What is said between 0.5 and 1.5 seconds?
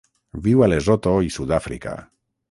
a Lesotho i